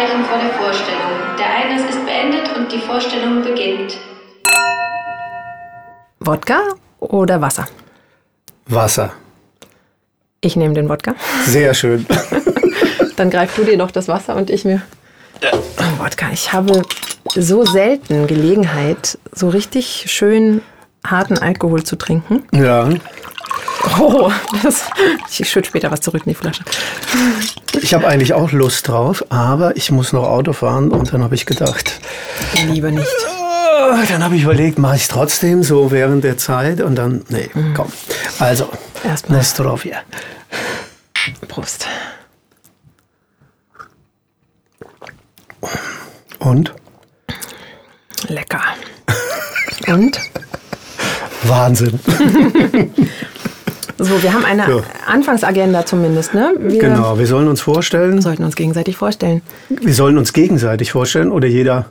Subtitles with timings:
[0.00, 1.12] Zeichen vor der Vorstellung.
[1.38, 3.98] Der Einlass ist beendet und die Vorstellung beginnt.
[6.20, 6.60] Wodka
[7.00, 7.66] oder Wasser?
[8.66, 9.12] Wasser.
[10.40, 11.14] Ich nehme den Wodka.
[11.44, 12.06] Sehr schön.
[13.16, 14.80] Dann greifst du dir doch das Wasser und ich mir.
[15.52, 16.30] Oh, Wodka.
[16.32, 16.82] Ich habe
[17.34, 20.62] so selten Gelegenheit, so richtig schön
[21.06, 22.44] harten Alkohol zu trinken.
[22.52, 22.88] Ja.
[23.98, 24.30] Oh,
[24.62, 24.84] das,
[25.38, 26.62] ich schütte später was zurück in die Flasche.
[27.80, 31.34] Ich habe eigentlich auch Lust drauf, aber ich muss noch Auto fahren und dann habe
[31.34, 32.00] ich gedacht,
[32.66, 33.06] Lieber nicht.
[33.06, 37.24] oh, dann habe ich überlegt, mache ich es trotzdem so während der Zeit und dann,
[37.28, 37.90] nee, komm.
[38.38, 38.68] Also,
[39.04, 39.38] Erstmal.
[39.38, 40.02] Nestrovia.
[41.48, 41.86] Prost.
[46.38, 46.74] Und?
[48.28, 48.62] Lecker.
[49.86, 50.18] Und?
[51.44, 51.98] Wahnsinn.
[54.02, 54.82] So, wir haben eine Ja.
[55.06, 56.54] Anfangsagenda zumindest, ne?
[56.58, 59.42] Wir Genau, wir sollen uns vorstellen, sollten uns gegenseitig vorstellen.
[59.68, 61.86] wir sollen uns gegenseitig vorstellen oder jeder.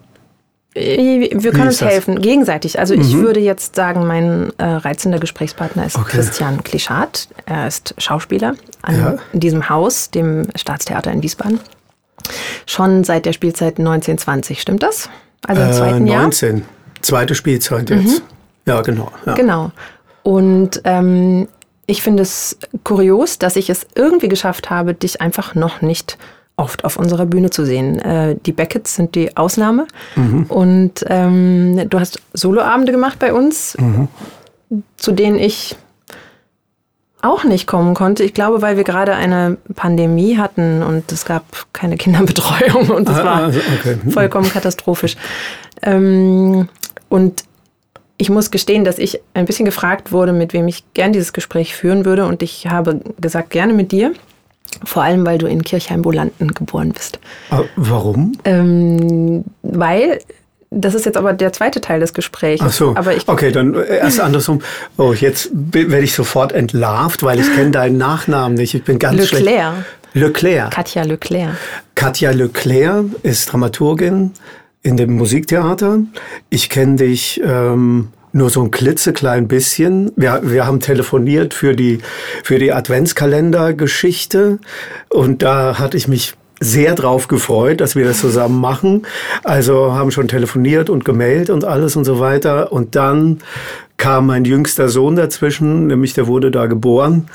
[0.76, 1.88] Äh, Wir können uns ist das?
[1.88, 1.92] Mhm.
[1.92, 2.80] helfen, gegenseitig.
[2.80, 6.18] Also ich würde jetzt sagen, mein äh, reizender Gesprächspartner ist Okay.
[6.18, 7.28] Christian Klischat.
[7.46, 9.16] Er ist Schauspieler an Ja.
[9.34, 11.60] diesem Haus, dem Staatstheater in Wiesbaden.
[12.66, 15.10] Schon seit der Spielzeit 1920, stimmt das?
[15.48, 16.18] Also im Äh, zweiten Jahr?
[16.18, 16.24] Mhm.
[16.24, 16.66] 19.
[17.02, 18.22] Zweite Spielzeit jetzt.
[18.66, 19.12] Ja, genau.
[19.26, 19.34] Ja.
[19.34, 19.72] Genau.
[20.24, 21.48] Und ähm,
[21.90, 26.18] ich finde es kurios, dass ich es irgendwie geschafft habe, dich einfach noch nicht
[26.56, 28.00] oft auf unserer Bühne zu sehen.
[28.00, 29.88] Äh, die Beckets sind die Ausnahme.
[30.50, 33.78] Und ähm, du hast Soloabende gemacht bei uns,
[34.98, 35.78] zu denen ich
[37.22, 38.24] auch nicht kommen konnte.
[38.24, 43.18] Ich glaube, weil wir gerade eine Pandemie hatten und es gab keine Kinderbetreuung und es
[43.18, 43.98] Ah, war also, okay.
[44.12, 45.16] vollkommen katastrophisch.
[45.82, 46.70] Ähm,
[47.10, 47.44] und
[48.22, 51.74] ich muss gestehen, dass ich ein bisschen gefragt wurde, mit wem ich gern dieses Gespräch
[51.74, 52.26] führen würde.
[52.26, 54.12] Und ich habe gesagt, gerne mit dir.
[54.84, 57.18] Vor allem, weil du in Kirchheim-Bolanden geboren bist.
[57.78, 58.34] Warum?
[58.44, 60.20] Ähm, weil,
[60.70, 62.62] das ist jetzt aber der zweite Teil des Gesprächs.
[62.64, 62.94] Ach so.
[62.96, 64.62] Aber ich, okay, dann äh, erst andersrum.
[64.98, 68.74] Oh, jetzt werde ich sofort entlarvt, weil ich kenne deinen Nachnamen nicht.
[68.74, 69.46] Ich bin ganz schlecht.
[69.46, 70.72] Leclerc, Leclerc.
[70.72, 71.56] Katja Leclerc.
[71.96, 74.34] Katja Leclerc ist Dramaturgin
[74.84, 76.00] in dem Musiktheater.
[76.50, 80.12] Ich kenne dich ähm, nur so ein klitzeklein bisschen.
[80.16, 82.00] Wir, wir haben telefoniert für die,
[82.44, 84.60] für die Adventskalender-Geschichte
[85.10, 89.04] und da hatte ich mich sehr drauf gefreut, dass wir das zusammen machen.
[89.44, 92.72] Also haben schon telefoniert und gemailt und alles und so weiter.
[92.72, 93.40] Und dann
[93.98, 97.28] kam mein jüngster Sohn dazwischen, nämlich der wurde da geboren,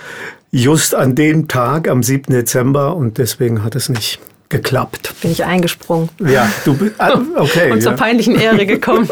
[0.50, 2.32] just an dem Tag, am 7.
[2.32, 4.20] Dezember und deswegen hat es nicht
[4.54, 5.14] geklappt.
[5.20, 6.08] Bin ich eingesprungen.
[6.20, 7.72] Ja, du bist, ah, okay.
[7.72, 7.96] und zur ja.
[7.98, 9.08] peinlichen Ehre gekommen,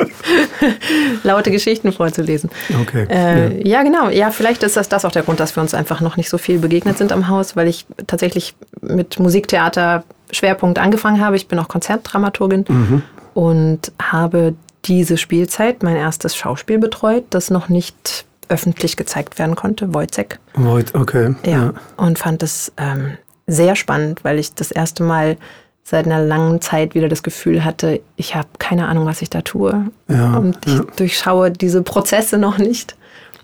[1.22, 2.50] laute Geschichten vorzulesen.
[2.80, 3.06] Okay.
[3.10, 3.82] Äh, ja.
[3.82, 4.08] genau.
[4.08, 6.38] Ja, vielleicht ist das, das auch der Grund, dass wir uns einfach noch nicht so
[6.38, 11.36] viel begegnet sind am Haus, weil ich tatsächlich mit Musiktheater Schwerpunkt angefangen habe.
[11.36, 13.02] Ich bin auch Konzertdramaturgin Mhm.
[13.34, 14.54] und habe
[14.84, 20.38] diese Spielzeit, mein erstes Schauspiel betreut, das noch nicht öffentlich gezeigt werden konnte, Wojciech.
[20.56, 21.34] Wojt- Okay.
[21.44, 23.16] Ja, und fand es ähm,
[23.52, 25.36] sehr spannend, weil ich das erste Mal
[25.84, 29.42] seit einer langen Zeit wieder das Gefühl hatte, ich habe keine Ahnung, was ich da
[29.42, 29.86] tue.
[30.08, 30.84] Ja, und ich ja.
[30.96, 32.96] durchschaue diese Prozesse noch nicht.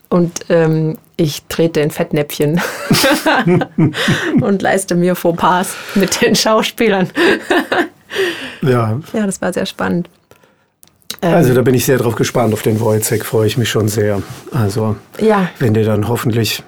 [0.09, 2.61] Und ähm, ich trete in Fettnäpfchen
[4.41, 7.09] und leiste mir Fauxpas mit den Schauspielern.
[8.63, 10.09] Ja, Ja, das war sehr spannend.
[11.21, 12.55] Ähm, also da bin ich sehr drauf gespannt.
[12.55, 14.23] Auf den Wojciech freue ich mich schon sehr.
[14.53, 16.63] Also, Ja, wenn der dann hoffentlich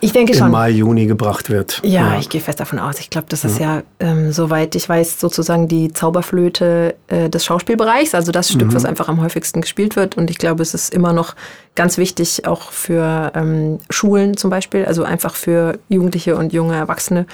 [0.00, 0.50] ich denke im schon.
[0.50, 1.80] Mai, Juni gebracht wird.
[1.84, 2.98] Ja, ich gehe fest davon aus.
[3.00, 8.14] Ich glaube, das ist ja, ähm, soweit ich weiß, sozusagen die Zauberflöte äh, des Schauspielbereichs,
[8.14, 10.16] also das Stück, was einfach am häufigsten gespielt wird.
[10.16, 11.36] Und ich glaube, es ist immer noch
[11.74, 17.26] ganz wichtig, auch für ähm, Schulen zum Beispiel, also einfach für Jugendliche und junge Erwachsene.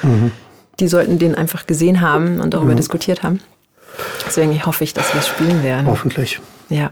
[0.78, 3.40] Die sollten den einfach gesehen haben und darüber diskutiert haben.
[4.26, 5.86] Deswegen hoffe ich, dass wir es spielen werden.
[5.86, 6.40] Hoffentlich.
[6.68, 6.90] Ja.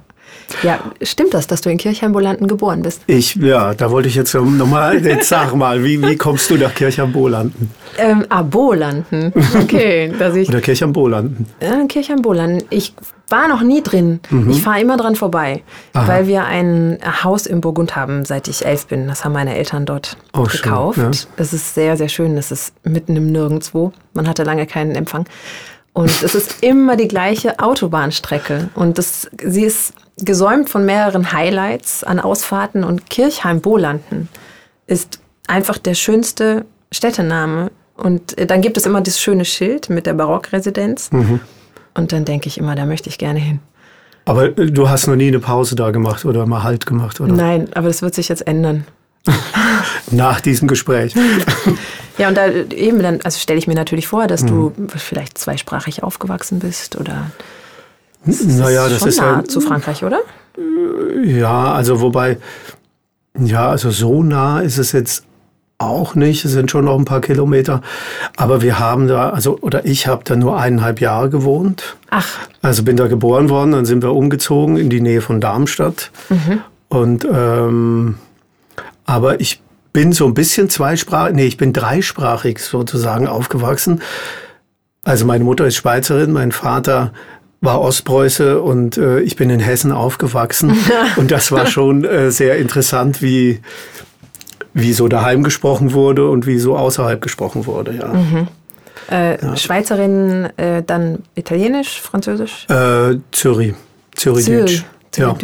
[0.62, 3.02] Ja, stimmt das, dass du in Kirchheim-Bolanden geboren bist?
[3.06, 6.74] Ich, ja, da wollte ich jetzt nochmal, jetzt sag mal, wie, wie kommst du nach
[6.74, 7.70] Kirchheim-Bolanden?
[7.98, 9.32] Ähm, ah, Bolanden.
[9.62, 11.46] Okay, dass ich Oder Kirchheim-Bolanden?
[11.60, 12.64] Äh, Kirchheim-Bolanden.
[12.70, 12.94] Ich
[13.30, 14.20] war noch nie drin.
[14.50, 15.62] Ich fahre immer dran vorbei,
[15.94, 16.06] Aha.
[16.06, 19.08] weil wir ein Haus im Burgund haben, seit ich elf bin.
[19.08, 20.98] Das haben meine Eltern dort Oh, schön, gekauft.
[20.98, 21.10] ja.
[21.36, 22.36] Es ist sehr, sehr schön.
[22.36, 23.92] Es ist mitten im Nirgendwo.
[24.12, 25.24] Man hatte lange keinen Empfang.
[25.94, 28.68] Und es ist immer die gleiche Autobahnstrecke.
[28.74, 32.82] Und das, sie ist gesäumt von mehreren Highlights an Ausfahrten.
[32.82, 34.28] Und Kirchheim-Bolanden
[34.88, 37.70] ist einfach der schönste Städtename.
[37.96, 41.12] Und dann gibt es immer das schöne Schild mit der Barockresidenz.
[41.12, 41.40] Mhm.
[41.94, 43.60] Und dann denke ich immer, da möchte ich gerne hin.
[44.24, 47.32] Aber äh, du hast noch nie eine Pause da gemacht oder mal Halt gemacht, oder?
[47.32, 48.84] Nein, aber das wird sich jetzt ändern.
[50.10, 51.14] Nach diesem Gespräch.
[52.18, 56.02] Ja, und da eben dann, also stelle ich mir natürlich vor, dass du vielleicht zweisprachig
[56.02, 57.30] aufgewachsen bist oder.
[58.24, 59.44] Naja, das schon ist nah ja.
[59.44, 60.20] zu Frankreich, oder?
[61.24, 62.38] Ja, also wobei,
[63.38, 65.24] ja, also so nah ist es jetzt
[65.78, 66.44] auch nicht.
[66.44, 67.82] Es sind schon noch ein paar Kilometer.
[68.36, 71.96] Aber wir haben da, also, oder ich habe da nur eineinhalb Jahre gewohnt.
[72.10, 76.10] Ach, Also bin da geboren worden, dann sind wir umgezogen in die Nähe von Darmstadt.
[76.88, 78.18] Und ähm,
[79.04, 79.60] aber ich
[79.94, 84.02] bin so ein bisschen zweisprachig, nee, ich bin dreisprachig sozusagen aufgewachsen.
[85.04, 87.14] Also meine Mutter ist Schweizerin, mein Vater
[87.60, 90.76] war Ostpreuße und äh, ich bin in Hessen aufgewachsen.
[91.16, 93.60] und das war schon äh, sehr interessant, wie,
[94.74, 97.94] wie so daheim gesprochen wurde und wie so außerhalb gesprochen wurde.
[97.94, 99.16] Ja.
[99.16, 102.66] äh, Schweizerin, äh, dann Italienisch, Französisch?
[102.68, 103.74] Äh, Zürich.
[104.16, 104.44] Zürich.
[104.44, 104.84] Zürich.
[105.16, 105.36] Ja.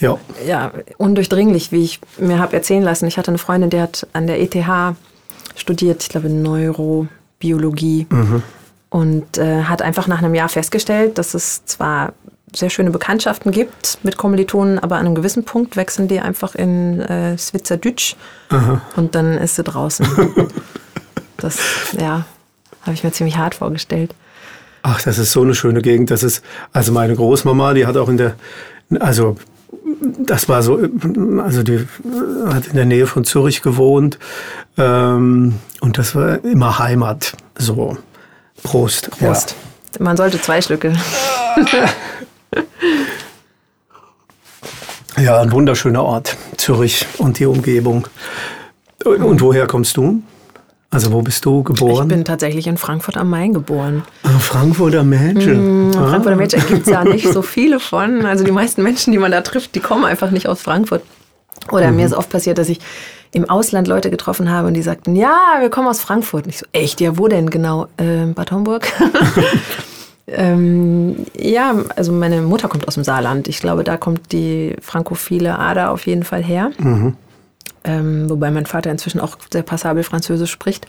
[0.00, 0.18] Ja.
[0.46, 3.06] ja, undurchdringlich, wie ich mir habe erzählen lassen.
[3.06, 4.56] Ich hatte eine Freundin, die hat an der ETH
[5.56, 8.06] studiert, ich glaube Neurobiologie.
[8.88, 12.12] Und äh, hat einfach nach einem Jahr festgestellt, dass es zwar
[12.54, 17.00] sehr schöne Bekanntschaften gibt mit Kommilitonen, aber an einem gewissen Punkt wechseln die einfach in
[17.00, 18.16] äh, Schweizerdeutsch
[18.96, 20.06] und dann ist sie draußen.
[21.36, 21.58] das,
[21.98, 22.24] ja,
[22.82, 24.14] habe ich mir ziemlich hart vorgestellt.
[24.82, 26.10] Ach, das ist so eine schöne Gegend.
[26.10, 26.42] Das ist,
[26.72, 28.34] also meine Großmama, die hat auch in der,
[28.98, 29.36] also
[30.00, 30.78] das war so,
[31.42, 31.86] also die
[32.46, 34.18] hat in der Nähe von Zürich gewohnt
[34.78, 37.34] ähm, und das war immer Heimat.
[37.56, 37.96] So,
[38.62, 39.10] Prost.
[39.10, 39.54] Prost.
[39.98, 40.92] Man sollte zwei Schlücke.
[45.16, 45.22] Ja.
[45.22, 48.06] ja, ein wunderschöner Ort, Zürich und die Umgebung.
[49.04, 50.22] Und woher kommst du?
[50.92, 52.08] Also wo bist du Ich geboren?
[52.08, 54.02] bin tatsächlich in Frankfurt am Main geboren.
[54.24, 55.92] Ah, Frankfurter Mädchen.
[55.96, 56.08] Ah.
[56.08, 58.26] Frankfurter Mädchen gibt es ja nicht so viele von.
[58.26, 61.02] Also die meisten Menschen, die man da trifft, die kommen einfach nicht aus Frankfurt.
[61.70, 62.80] Oder mir ist oft passiert, dass ich
[63.32, 66.44] im Ausland Leute getroffen habe und die sagten, ja, wir kommen aus Frankfurt.
[66.46, 67.86] Und ich so, echt, ja, wo denn genau?
[67.96, 68.88] Ähm, Bad Homburg?
[70.26, 73.46] ähm, ja, also meine Mutter kommt aus dem Saarland.
[73.46, 76.70] Ich glaube, da kommt die frankophile Ader auf jeden Fall her.
[77.84, 80.86] Ähm, wobei mein Vater inzwischen auch sehr passabel Französisch spricht.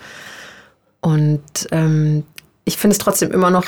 [0.99, 1.41] Und
[1.71, 2.23] ähm,
[2.65, 3.65] ich finde es trotzdem immer noch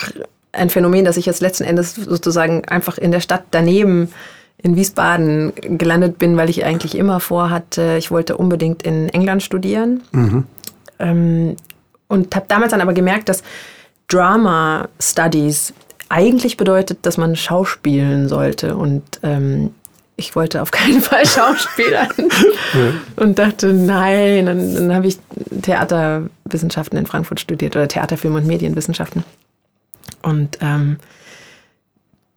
[0.52, 4.14] ein Phänomen, dass ich jetzt letzten Endes sozusagen einfach in der Stadt daneben
[4.58, 10.04] in Wiesbaden gelandet bin, weil ich eigentlich immer vorhatte, ich wollte unbedingt in England studieren.
[11.00, 11.56] Ähm,
[12.08, 13.44] und habe damals dann aber gemerkt, dass
[14.08, 15.74] Drama Studies
[16.10, 18.78] eigentlich bedeutet, dass man schauspielen sollte.
[18.78, 19.72] Und ähm,
[20.16, 22.10] ich wollte auf keinen Fall Schauspielern.
[23.16, 25.18] Und dachte, nein, dann, dann habe ich
[25.62, 29.24] Theaterwissenschaften in Frankfurt studiert oder Theaterfilm und Medienwissenschaften.
[30.22, 30.98] Und ähm,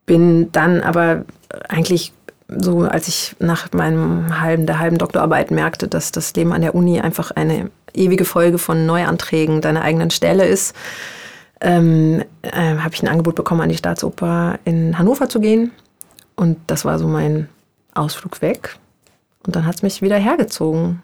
[0.06, 1.24] bin dann aber
[1.68, 2.12] eigentlich
[2.48, 6.74] so, als ich nach meinem halben, der halben Doktorarbeit merkte, dass das Leben an der
[6.74, 10.74] Uni einfach eine ewige Folge von Neuanträgen deiner eigenen Stelle ist,
[11.60, 15.72] ähm, äh, habe ich ein Angebot bekommen, an die Staatsoper in Hannover zu gehen.
[16.36, 17.48] Und das war so mein
[17.96, 18.76] Ausflug weg.
[19.46, 21.02] Und dann hat es mich wieder hergezogen.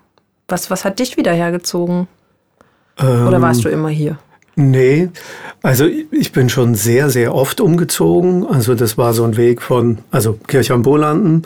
[0.49, 2.09] Was, was hat dich wieder hergezogen?
[2.99, 4.19] Oder warst du immer hier?
[4.55, 5.09] Nee,
[5.63, 8.47] also ich bin schon sehr, sehr oft umgezogen.
[8.47, 11.43] Also das war so ein Weg von, also Kirch am Bolanden,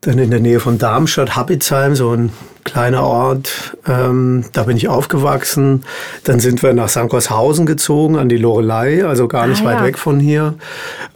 [0.00, 2.30] dann in der Nähe von Darmstadt, Habitzheim, so ein
[2.62, 3.76] kleiner Ort.
[3.86, 5.84] Ähm, da bin ich aufgewachsen.
[6.22, 7.08] Dann sind wir nach St.
[7.08, 9.84] Gorshausen gezogen, an die Lorelei, also gar nicht Ah, weit ja.
[9.84, 10.54] weg von hier.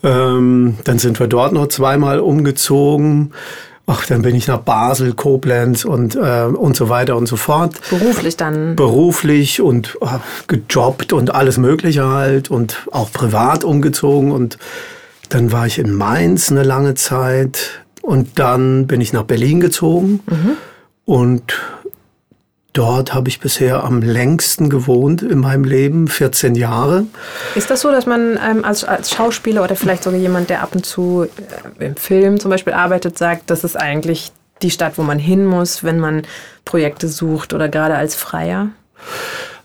[0.03, 3.33] Ähm, dann sind wir dort noch zweimal umgezogen.
[3.87, 7.75] Ach, dann bin ich nach Basel, Koblenz und, äh, und so weiter und so fort
[7.91, 8.75] Beruflich dann?
[8.77, 10.07] beruflich und äh,
[10.49, 14.57] gejobbt und alles Mögliche halt und auch privat umgezogen und
[15.29, 20.21] dann war ich in Mainz eine lange Zeit und dann bin ich nach Berlin gezogen
[21.05, 21.55] und
[22.73, 27.07] dort habe ich bisher am längsten gewohnt in meinem Leben, 14 Jahre.
[27.55, 30.75] Ist das so, dass man ähm, als, als Schauspieler oder vielleicht sogar jemand, der ab
[30.75, 31.27] und zu
[31.79, 34.33] äh, im Film zum Beispiel arbeitet, sagt, das ist eigentlich
[34.63, 36.23] die Stadt, wo man hin muss, wenn man
[36.65, 38.69] Projekte sucht oder gerade als Freier?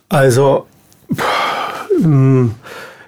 [0.09, 0.65] Also,
[1.13, 2.49] pff, mm,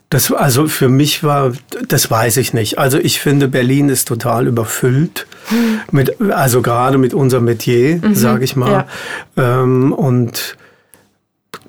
[0.09, 1.51] das, also für mich war,
[1.87, 2.79] das weiß ich nicht.
[2.79, 5.27] Also ich finde, Berlin ist total überfüllt.
[5.91, 8.85] Mit, also gerade mit unserem Metier, sage ich mal.
[9.37, 10.57] Ähm, und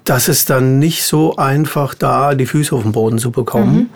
[0.05, 3.91] das ist dann nicht so einfach, da die Füße auf den Boden zu bekommen.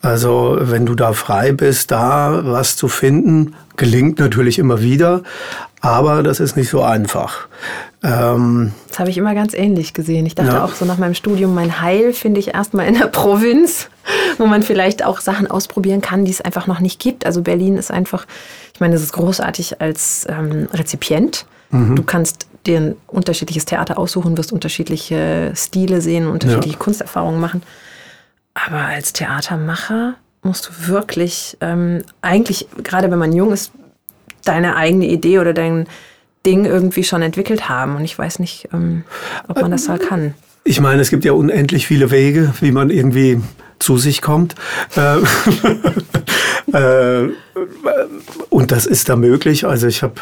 [0.00, 5.22] Also wenn du da frei bist, da was zu finden, gelingt natürlich immer wieder,
[5.80, 7.48] aber das ist nicht so einfach.
[8.02, 10.24] Ähm, Das habe ich immer ganz ähnlich gesehen.
[10.26, 10.64] Ich dachte Ja.
[10.64, 13.88] auch so nach meinem Studium, mein Heil finde ich erstmal in der Provinz,
[14.38, 17.26] wo man vielleicht auch Sachen ausprobieren kann, die es einfach noch nicht gibt.
[17.26, 18.26] Also Berlin ist einfach,
[18.74, 21.46] ich meine, es ist großartig als ähm, Rezipient.
[21.70, 26.82] Du kannst dir ein unterschiedliches Theater aussuchen, wirst unterschiedliche Stile sehen, unterschiedliche ja.
[26.82, 27.62] Kunsterfahrungen machen.
[28.54, 33.72] Aber als Theatermacher musst du wirklich ähm, eigentlich, gerade wenn man jung ist,
[34.44, 35.86] deine eigene Idee oder dein
[36.46, 37.96] Ding irgendwie schon entwickelt haben.
[37.96, 39.04] Und ich weiß nicht, ähm,
[39.48, 40.34] ob man das halt kann.
[40.64, 43.40] Ich meine, es gibt ja unendlich viele Wege, wie man irgendwie
[43.78, 44.54] zu sich kommt.
[44.96, 45.18] Äh,
[46.76, 47.28] äh,
[48.50, 49.66] und das ist da möglich.
[49.66, 50.14] Also ich habe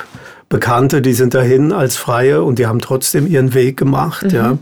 [0.48, 4.24] Bekannte, die sind dahin als Freie und die haben trotzdem ihren Weg gemacht.
[4.24, 4.30] Mhm.
[4.30, 4.58] Ja.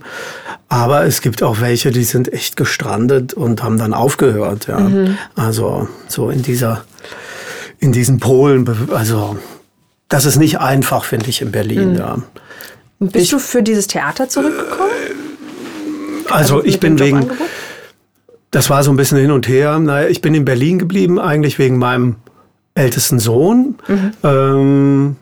[0.68, 4.66] Aber es gibt auch welche, die sind echt gestrandet und haben dann aufgehört.
[4.66, 4.80] Ja.
[4.80, 5.18] Mhm.
[5.36, 6.84] Also so in dieser,
[7.84, 9.36] in diesen Polen, also
[10.08, 11.92] das ist nicht einfach, finde ich, in Berlin.
[11.92, 11.98] Mhm.
[11.98, 12.18] Ja.
[12.98, 14.90] Bist ich, du für dieses Theater zurückgekommen?
[16.30, 17.30] Also, also ich bin wegen,
[18.50, 19.78] das war so ein bisschen hin und her.
[19.78, 22.16] Naja, ich bin in Berlin geblieben, eigentlich wegen meinem
[22.74, 23.76] ältesten Sohn.
[23.86, 24.12] Mhm.
[24.22, 25.16] Ähm,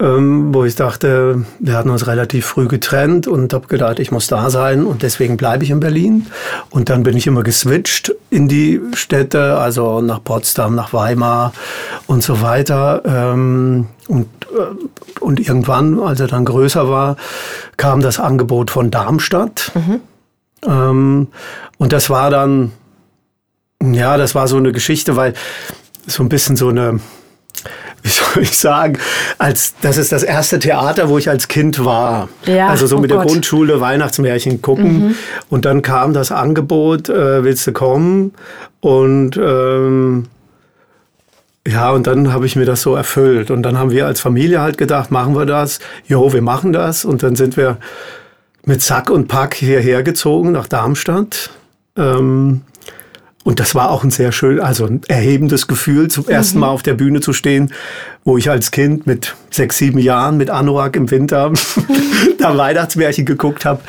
[0.00, 4.26] ähm, wo ich dachte, wir hatten uns relativ früh getrennt und habe gedacht, ich muss
[4.26, 6.26] da sein und deswegen bleibe ich in Berlin.
[6.70, 11.52] Und dann bin ich immer geswitcht in die Städte, also nach Potsdam, nach Weimar
[12.06, 13.02] und so weiter.
[13.04, 17.16] Ähm, und, äh, und irgendwann, als er dann größer war,
[17.76, 19.70] kam das Angebot von Darmstadt.
[19.74, 20.00] Mhm.
[20.66, 21.28] Ähm,
[21.78, 22.72] und das war dann,
[23.80, 25.34] ja, das war so eine Geschichte, weil
[26.06, 26.98] so ein bisschen so eine
[28.04, 28.98] wie soll ich sagen,
[29.38, 32.28] als das ist das erste Theater, wo ich als Kind war.
[32.44, 33.20] Ja, also so oh mit Gott.
[33.20, 35.06] der Grundschule Weihnachtsmärchen gucken.
[35.06, 35.14] Mhm.
[35.48, 38.34] Und dann kam das Angebot, äh, willst du kommen?
[38.80, 40.26] Und ähm,
[41.66, 43.50] ja, und dann habe ich mir das so erfüllt.
[43.50, 45.78] Und dann haben wir als Familie halt gedacht, machen wir das?
[46.06, 47.06] Jo, wir machen das.
[47.06, 47.78] Und dann sind wir
[48.66, 51.50] mit Sack und Pack hierher gezogen nach Darmstadt.
[51.96, 52.60] Ähm,
[53.44, 56.60] und das war auch ein sehr schön, also ein erhebendes Gefühl, zum ersten mhm.
[56.62, 57.72] Mal auf der Bühne zu stehen,
[58.24, 61.52] wo ich als Kind mit sechs, sieben Jahren mit Anorak im Winter
[62.38, 63.80] da Weihnachtsmärchen geguckt habe.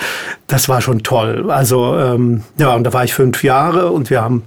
[0.47, 1.49] Das war schon toll.
[1.49, 4.43] Also ähm, ja, und da war ich fünf Jahre und wir haben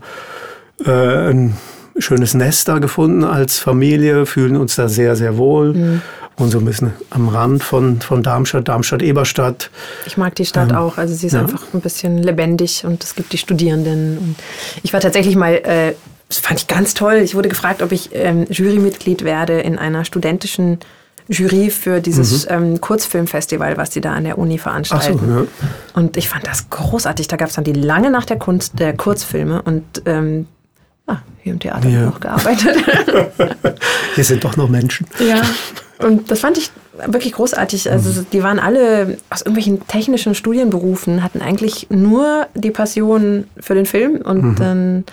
[0.85, 1.57] äh, ein
[1.99, 5.73] schönes Nest da gefunden als Familie, fühlen uns da sehr, sehr wohl.
[5.73, 6.03] Mhm
[6.39, 9.71] und so ein bisschen am Rand von, von Darmstadt, Darmstadt-Eberstadt.
[10.07, 10.97] Ich mag die Stadt ähm, auch.
[10.97, 11.41] Also sie ist ja.
[11.41, 14.37] einfach ein bisschen lebendig und es gibt die Studierenden.
[14.83, 15.95] Ich war tatsächlich mal, äh,
[16.29, 17.17] das fand ich ganz toll.
[17.17, 20.79] Ich wurde gefragt, ob ich ähm, Jurymitglied werde in einer studentischen
[21.29, 22.55] Jury für dieses mhm.
[22.55, 25.19] ähm, Kurzfilmfestival, was die da an der Uni veranstalten.
[25.19, 25.47] So, ja.
[25.95, 27.29] Und ich fand das großartig.
[27.29, 30.47] Da gab es dann die lange Nacht der Kunst der Kurzfilme und ähm,
[31.07, 32.07] ah, hier im Theater ja.
[32.07, 32.77] noch gearbeitet.
[34.15, 35.07] hier sind doch noch Menschen.
[35.19, 35.43] Ja.
[35.99, 36.71] Und das fand ich
[37.07, 37.91] wirklich großartig.
[37.91, 38.27] Also mhm.
[38.33, 44.17] die waren alle aus irgendwelchen technischen Studienberufen, hatten eigentlich nur die Passion für den Film
[44.23, 44.57] und mhm.
[44.57, 45.05] dann,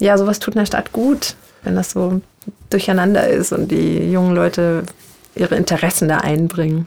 [0.00, 2.20] ja, sowas tut in der Stadt gut, wenn das so
[2.70, 4.84] durcheinander ist und die jungen Leute
[5.34, 6.86] ihre Interessen da einbringen.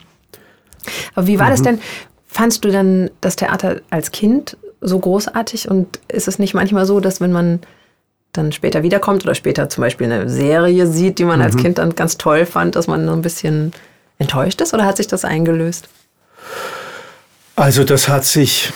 [1.15, 1.51] Aber wie war mhm.
[1.51, 1.79] das denn?
[2.27, 7.00] Fandst du dann das Theater als Kind so großartig und ist es nicht manchmal so,
[7.00, 7.60] dass wenn man
[8.38, 11.46] dann später wiederkommt oder später zum Beispiel eine Serie sieht, die man mhm.
[11.46, 13.72] als Kind dann ganz toll fand, dass man so ein bisschen
[14.20, 15.89] enttäuscht ist oder hat sich das eingelöst?
[17.56, 18.72] Also das hat sich,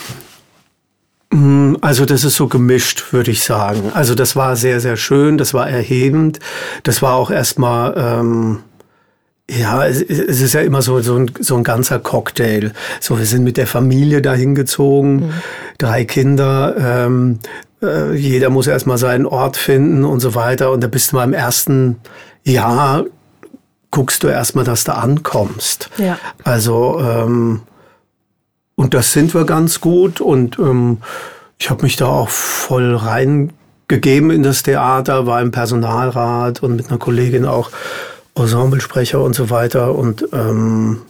[1.30, 3.92] mm, also das ist so gemischt, würde ich sagen.
[3.94, 6.40] Also das war sehr, sehr schön, das war erhebend,
[6.84, 7.94] das war auch erstmal...
[7.98, 8.60] Ähm
[9.50, 12.72] ja, es, ist ja immer so, so, ein, so ein ganzer Cocktail.
[13.02, 15.34] So, wir sind mit der Familie dahin gezogen, mhm.
[15.78, 16.76] drei Kinder.
[16.80, 17.40] Ähm,
[17.82, 20.72] äh, jeder muss erstmal seinen Ort finden und so weiter.
[20.72, 21.98] Und da bist du mal im ersten
[22.44, 23.06] Jahr,
[23.90, 25.90] guckst du erstmal, dass du ankommst.
[25.98, 26.18] Ja.
[26.44, 27.62] Also, ähm,
[28.76, 30.22] und das sind wir ganz gut.
[30.22, 31.00] Und ähm,
[31.60, 36.90] ich habe mich da auch voll reingegeben in das Theater, war im Personalrat und mit
[36.90, 37.70] einer Kollegin auch
[38.36, 39.94] Ensemblesprecher und so weiter.
[39.96, 41.02] Und ähm,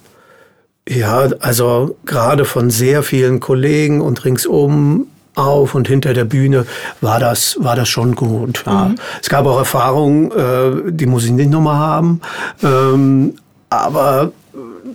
[0.90, 6.66] ja, also gerade von sehr vielen Kollegen und ringsum auf und hinter der Bühne
[7.00, 8.64] war das, war das schon gut.
[8.66, 8.86] Ja.
[8.86, 8.96] Mhm.
[9.22, 12.22] Es gab auch Erfahrungen, äh, die muss ich nicht nochmal haben.
[12.64, 13.36] Ähm,
[13.70, 14.32] aber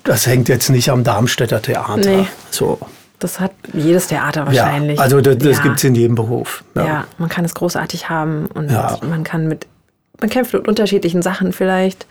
[0.04, 1.96] das hängt jetzt nicht am Darmstädter Theater.
[1.96, 2.26] Nee.
[2.50, 2.78] So.
[3.18, 4.98] Das hat jedes Theater wahrscheinlich.
[4.98, 5.62] Ja, also das, das ja.
[5.62, 6.64] gibt es in jedem Beruf.
[6.74, 6.84] Ja.
[6.84, 7.04] ja.
[7.16, 9.66] man kann es großartig haben und man kann mit,
[10.20, 12.06] man kämpft mit unterschiedlichen Sachen vielleicht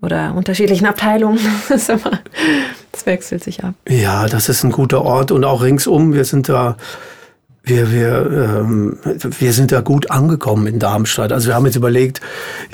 [0.00, 1.38] oder unterschiedlichen Abteilungen.
[1.68, 2.20] Das, immer,
[2.90, 3.74] das wechselt sich ab.
[3.86, 6.14] Ja, das ist ein guter Ort und auch ringsum.
[6.14, 6.76] Wir sind da
[7.62, 8.98] wir, wir, ähm,
[9.38, 11.32] wir sind da gut angekommen in Darmstadt.
[11.32, 12.20] Also wir haben jetzt überlegt,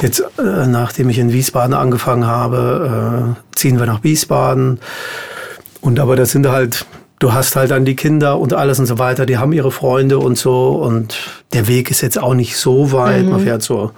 [0.01, 4.81] jetzt äh, nachdem ich in Wiesbaden angefangen habe, äh, ziehen wir nach Wiesbaden.
[5.81, 6.87] Und aber das sind halt,
[7.19, 10.19] du hast halt dann die Kinder und alles und so weiter, die haben ihre Freunde
[10.19, 10.71] und so.
[10.71, 11.17] Und
[11.53, 13.25] der Weg ist jetzt auch nicht so weit.
[13.25, 13.31] Mhm.
[13.31, 13.91] Man fährt so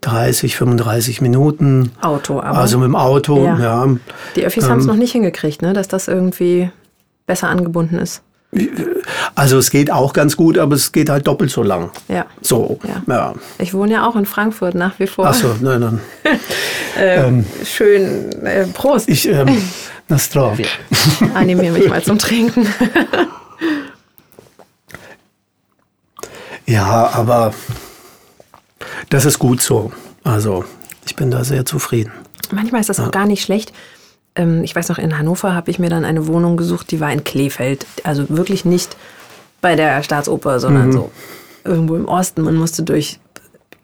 [0.00, 1.92] 30, 35 Minuten.
[2.00, 2.58] Auto, aber.
[2.58, 3.58] Also mit dem Auto, ja.
[3.58, 3.96] ja.
[4.34, 5.72] Die Öffis ähm, haben es noch nicht hingekriegt, ne?
[5.72, 6.70] dass das irgendwie
[7.26, 8.22] besser angebunden ist.
[9.34, 11.90] Also es geht auch ganz gut, aber es geht halt doppelt so lang.
[12.08, 12.26] Ja.
[12.40, 13.02] So, ja.
[13.06, 13.34] ja.
[13.58, 15.26] Ich wohne ja auch in Frankfurt nach wie vor.
[15.26, 16.00] Ach so, nein, nein.
[16.98, 19.08] äh, ähm, schön, äh, Prost.
[19.08, 19.62] Ich, ähm,
[20.08, 20.68] Nastrovia.
[21.34, 22.66] Animiere mich mal zum Trinken.
[26.66, 27.52] ja, aber
[29.10, 29.92] das ist gut so.
[30.24, 30.64] Also
[31.04, 32.12] ich bin da sehr zufrieden.
[32.52, 33.72] Manchmal ist das auch gar nicht schlecht.
[34.36, 37.12] Ähm, ich weiß noch, in Hannover habe ich mir dann eine Wohnung gesucht, die war
[37.12, 37.86] in Kleefeld.
[38.04, 38.96] Also wirklich nicht
[39.60, 40.92] bei der Staatsoper, sondern mhm.
[40.92, 41.10] so
[41.64, 42.42] irgendwo im Osten.
[42.42, 43.18] Man musste durch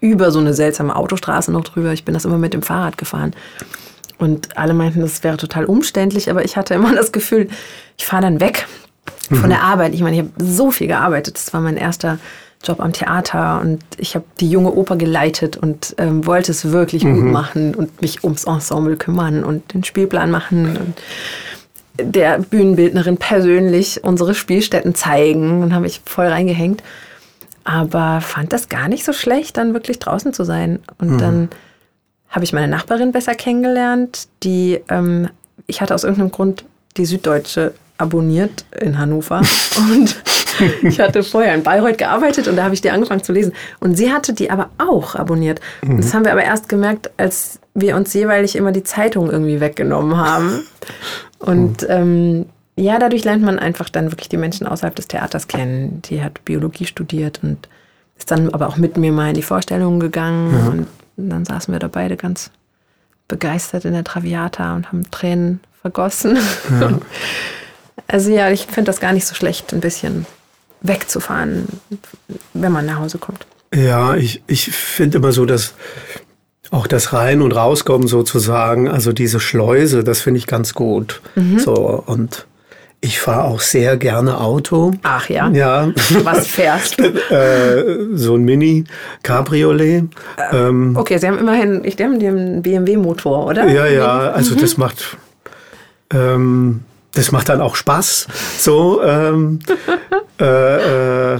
[0.00, 1.92] über so eine seltsame Autostraße noch drüber.
[1.92, 3.32] Ich bin das immer mit dem Fahrrad gefahren.
[4.18, 7.48] Und alle meinten, das wäre total umständlich, aber ich hatte immer das Gefühl,
[7.96, 8.66] ich fahre dann weg
[9.28, 9.48] von mhm.
[9.48, 9.94] der Arbeit.
[9.94, 11.36] Ich meine, ich habe so viel gearbeitet.
[11.36, 12.18] Das war mein erster
[12.64, 17.04] Job am Theater und ich habe die junge Oper geleitet und ähm, wollte es wirklich
[17.04, 17.14] mhm.
[17.14, 20.94] gut machen und mich ums Ensemble kümmern und den Spielplan machen und
[22.00, 26.82] der Bühnenbildnerin persönlich unsere Spielstätten zeigen und habe ich voll reingehängt.
[27.64, 30.80] Aber fand das gar nicht so schlecht, dann wirklich draußen zu sein.
[30.98, 31.18] Und mhm.
[31.18, 31.48] dann
[32.28, 35.28] habe ich meine Nachbarin besser kennengelernt, die, ähm,
[35.66, 36.64] ich hatte aus irgendeinem Grund
[36.96, 39.42] die Süddeutsche abonniert in Hannover
[39.76, 40.16] und
[40.82, 43.52] ich hatte vorher in Bayreuth gearbeitet und da habe ich die angefangen zu lesen.
[43.80, 45.60] Und sie hatte die aber auch abonniert.
[45.82, 45.98] Mhm.
[45.98, 50.16] Das haben wir aber erst gemerkt, als wir uns jeweilig immer die Zeitung irgendwie weggenommen
[50.16, 50.62] haben.
[51.38, 51.88] Und mhm.
[51.88, 56.02] ähm, ja, dadurch lernt man einfach dann wirklich die Menschen außerhalb des Theaters kennen.
[56.02, 57.68] Die hat Biologie studiert und
[58.16, 60.52] ist dann aber auch mit mir mal in die Vorstellungen gegangen.
[60.52, 60.70] Ja.
[60.70, 60.86] Und
[61.30, 62.50] dann saßen wir da beide ganz
[63.28, 66.38] begeistert in der Traviata und haben Tränen vergossen.
[66.80, 66.98] Ja.
[68.08, 70.26] Also ja, ich finde das gar nicht so schlecht, ein bisschen
[70.82, 71.66] wegzufahren,
[72.54, 73.46] wenn man nach Hause kommt.
[73.74, 75.74] Ja, ich, ich finde immer so, dass
[76.70, 81.20] auch das Rein- und Rauskommen sozusagen, also diese Schleuse, das finde ich ganz gut.
[81.34, 81.58] Mhm.
[81.58, 81.74] So
[82.06, 82.46] und
[83.04, 84.92] ich fahre auch sehr gerne Auto.
[85.02, 85.50] Ach ja.
[85.50, 85.92] Ja.
[86.22, 87.04] Was fährst du?
[87.34, 88.84] äh, so ein Mini
[89.24, 90.04] Cabriolet.
[90.36, 93.68] Äh, ähm, okay, Sie haben immerhin, ich denke, einen BMW-Motor, oder?
[93.68, 94.30] Ja, ja.
[94.30, 94.60] Also mhm.
[94.60, 95.16] das macht
[96.14, 98.28] ähm, das macht dann auch Spaß.
[98.58, 99.58] So, ähm,
[100.40, 101.38] äh, äh,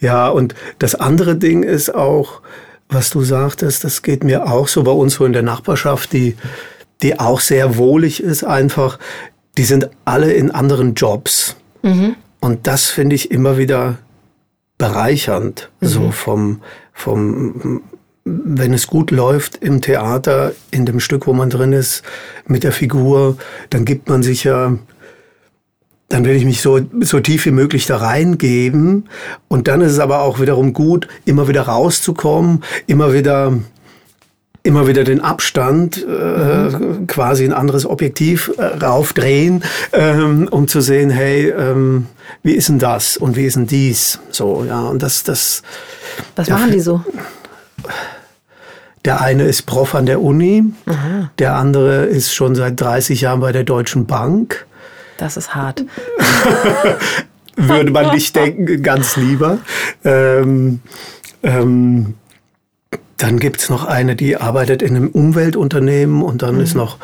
[0.00, 2.40] ja, und das andere Ding ist auch,
[2.88, 6.36] was du sagtest, das geht mir auch so bei uns so in der Nachbarschaft, die,
[7.02, 8.98] die auch sehr wohlig ist einfach.
[9.56, 11.56] Die sind alle in anderen Jobs.
[11.82, 12.16] Mhm.
[12.40, 13.98] Und das finde ich immer wieder
[14.78, 15.86] bereichernd, mhm.
[15.86, 17.82] so vom, vom
[18.24, 22.02] wenn es gut läuft im Theater, in dem Stück, wo man drin ist,
[22.46, 23.36] mit der Figur,
[23.70, 24.76] dann gibt man sich ja
[26.08, 29.08] dann will ich mich so, so tief wie möglich da reingeben.
[29.48, 33.54] Und dann ist es aber auch wiederum gut, immer wieder rauszukommen, immer wieder,
[34.62, 37.06] immer wieder den Abstand, äh, mhm.
[37.08, 42.06] quasi ein anderes Objektiv äh, raufdrehen, ähm, um zu sehen, hey, ähm,
[42.42, 44.20] wie ist denn das und wie ist denn dies?
[44.30, 45.62] So, ja, und das, das.
[46.36, 47.04] Was machen die so?
[49.04, 51.30] Der eine ist Prof an der Uni, Aha.
[51.38, 54.66] der andere ist schon seit 30 Jahren bei der Deutschen Bank.
[55.18, 55.84] Das ist hart.
[57.56, 59.58] Würde man nicht denken, ganz lieber.
[60.04, 60.80] Ähm,
[61.42, 62.14] ähm,
[63.16, 66.60] dann gibt es noch eine, die arbeitet in einem Umweltunternehmen und dann mhm.
[66.60, 66.98] ist noch,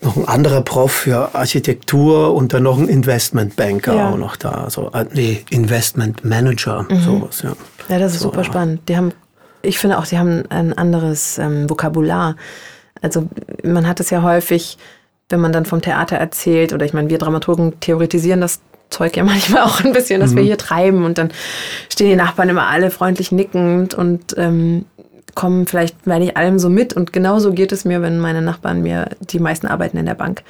[0.00, 4.10] noch ein anderer Prof für Architektur und dann noch ein Investmentbanker ja.
[4.10, 4.64] auch noch da.
[4.64, 7.00] Also, nee, Investment Manager, mhm.
[7.00, 7.52] sowas, ja.
[7.88, 8.88] Ja, das ist so, super spannend.
[8.88, 9.12] Die haben,
[9.62, 12.36] ich finde auch, sie haben ein anderes ähm, Vokabular.
[13.02, 13.28] Also
[13.62, 14.78] man hat es ja häufig,
[15.28, 18.60] wenn man dann vom Theater erzählt, oder ich meine, wir Dramaturgen theoretisieren das
[18.90, 20.36] Zeug ja manchmal auch ein bisschen, dass mhm.
[20.36, 21.30] wir hier treiben und dann
[21.92, 24.84] stehen die Nachbarn immer alle freundlich nickend und ähm,
[25.34, 26.94] kommen vielleicht bei nicht allem so mit.
[26.94, 30.42] Und genauso geht es mir, wenn meine Nachbarn mir, die meisten arbeiten in der Bank,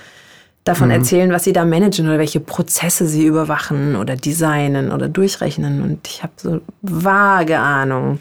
[0.64, 0.94] davon mhm.
[0.94, 5.82] erzählen, was sie da managen oder welche Prozesse sie überwachen oder designen oder durchrechnen.
[5.82, 8.18] Und ich habe so vage Ahnung,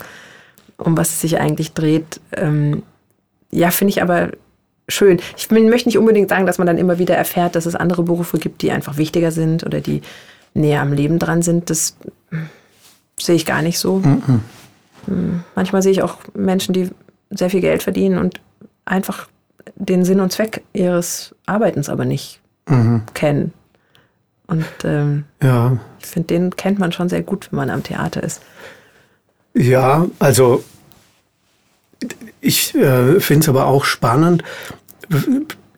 [0.77, 2.19] um was es sich eigentlich dreht.
[2.35, 2.83] Ähm,
[3.51, 4.31] ja, finde ich aber
[4.87, 5.19] schön.
[5.37, 8.37] Ich möchte nicht unbedingt sagen, dass man dann immer wieder erfährt, dass es andere Berufe
[8.37, 10.01] gibt, die einfach wichtiger sind oder die
[10.53, 11.69] näher am Leben dran sind.
[11.69, 11.97] Das
[13.19, 14.01] sehe ich gar nicht so.
[15.07, 15.43] Mhm.
[15.55, 16.89] Manchmal sehe ich auch Menschen, die
[17.29, 18.39] sehr viel Geld verdienen und
[18.85, 19.27] einfach
[19.75, 23.03] den Sinn und Zweck ihres Arbeitens aber nicht mhm.
[23.13, 23.53] kennen.
[24.47, 25.77] Und ähm, ja.
[25.99, 28.41] ich finde, den kennt man schon sehr gut, wenn man am Theater ist.
[29.53, 30.63] Ja, also
[32.41, 34.43] ich äh, finde es aber auch spannend.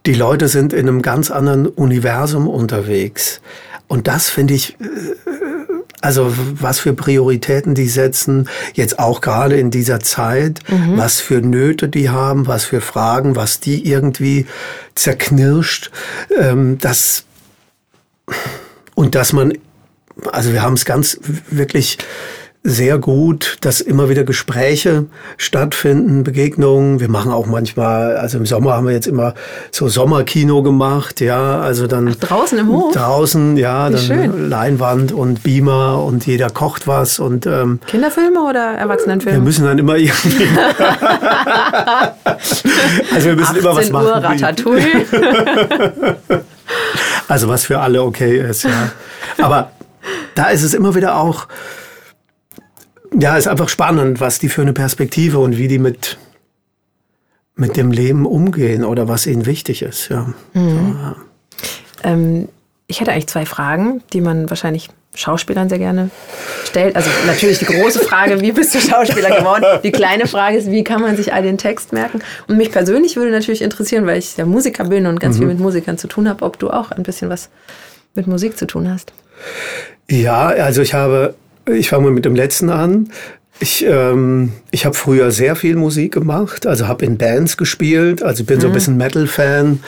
[0.06, 3.42] Die Leute sind in einem ganz anderen Universum unterwegs.
[3.88, 4.86] Und das finde ich, äh,
[6.02, 10.98] also was für Prioritäten die setzen, jetzt auch gerade in dieser Zeit, mhm.
[10.98, 14.46] was für Nöte die haben, was für Fragen, was die irgendwie
[14.96, 15.92] zerknirscht,
[16.38, 17.26] ähm, das
[18.96, 19.54] und dass man,
[20.32, 21.98] also wir haben es ganz wirklich
[22.68, 25.06] sehr gut, dass immer wieder Gespräche
[25.38, 27.00] stattfinden, Begegnungen.
[27.00, 29.36] Wir machen auch manchmal, also im Sommer haben wir jetzt immer
[29.72, 32.94] so Sommerkino gemacht, ja, also dann Ach, draußen im Hof.
[32.94, 34.50] Draußen, ja, Wie dann schön.
[34.50, 39.38] Leinwand und Beamer und jeder kocht was und ähm, Kinderfilme oder Erwachsenenfilme?
[39.38, 40.48] wir müssen dann immer irgendwie.
[43.16, 44.08] also wir müssen immer was 18 machen.
[44.08, 45.06] Uhr Ratatouille.
[47.30, 48.92] Also was für alle okay ist, ja.
[49.42, 49.72] Aber
[50.36, 51.48] da ist es immer wieder auch,
[53.14, 56.18] ja, ist einfach spannend, was die für eine Perspektive und wie die mit,
[57.56, 60.34] mit dem Leben umgehen oder was ihnen wichtig ist, ja.
[62.04, 62.50] ähm,
[62.88, 66.10] ich hätte eigentlich zwei Fragen, die man wahrscheinlich Schauspielern sehr gerne
[66.66, 66.96] stellt.
[66.96, 69.66] Also natürlich die große Frage, wie bist du Schauspieler geworden?
[69.84, 72.22] Die kleine Frage ist, wie kann man sich all den Text merken?
[72.48, 75.60] Und mich persönlich würde natürlich interessieren, weil ich ja Musiker bin und ganz viel mit
[75.60, 77.50] Musikern zu tun habe, ob du auch ein bisschen was
[78.14, 79.12] mit Musik zu tun hast.
[80.10, 81.36] Ja, also ich habe,
[81.68, 83.10] ich fange mal mit dem letzten an.
[83.60, 88.42] Ich, ähm, ich habe früher sehr viel Musik gemacht, also habe in Bands gespielt, also
[88.42, 89.80] ich bin so ein bisschen Metal-Fan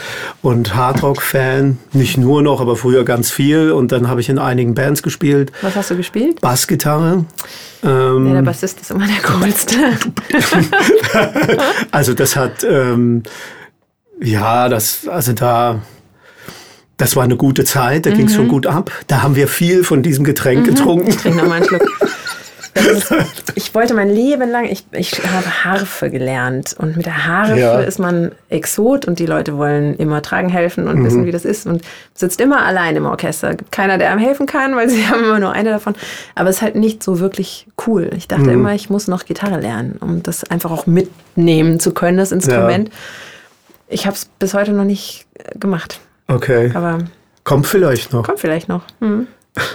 [0.41, 4.73] und Hardrock-Fan, nicht nur noch, aber früher ganz viel und dann habe ich in einigen
[4.73, 5.51] Bands gespielt.
[5.61, 6.41] Was hast du gespielt?
[6.41, 7.25] Bassgitarre.
[7.83, 9.75] Ähm, Ja, der Bassist ist immer der coolste.
[11.91, 13.21] Also das hat, ähm,
[14.19, 15.81] ja, das, also da,
[16.99, 18.91] das war eine gute Zeit, da ging es schon gut ab.
[19.07, 21.07] Da haben wir viel von diesem Getränk getrunken.
[21.07, 21.81] Ich trinke nochmal einen Schluck.
[22.75, 23.13] Ist,
[23.55, 26.75] ich wollte mein Leben lang, ich, ich habe Harfe gelernt.
[26.77, 27.79] Und mit der Harfe Ja.
[27.79, 31.65] ist man Exot und die Leute wollen immer tragen helfen und wissen, wie das ist.
[31.65, 31.81] Und
[32.13, 33.55] sitzt immer allein im Orchester.
[33.55, 35.95] Gibt keiner, der einem helfen kann, weil sie haben immer nur eine davon.
[36.35, 38.11] Aber es ist halt nicht so wirklich cool.
[38.15, 42.17] Ich dachte immer, ich muss noch Gitarre lernen, um das einfach auch mitnehmen zu können,
[42.17, 42.91] das Instrument.
[43.87, 45.99] Ich habe es bis heute noch nicht äh, gemacht.
[46.29, 46.99] Okay, Aber
[47.43, 48.23] kommt vielleicht noch.
[48.23, 48.83] kommt vielleicht noch.
[48.99, 49.27] Hm.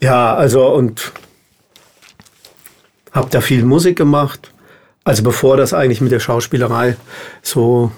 [0.00, 1.12] Ja, also und
[3.12, 4.52] habe da viel Musik gemacht.
[5.04, 6.96] Also bevor das eigentlich mit der Schauspielerei
[7.42, 7.92] so